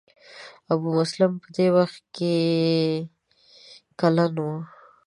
[0.71, 2.35] ابو مسلم په دې وخت کې
[3.99, 4.47] کلن و.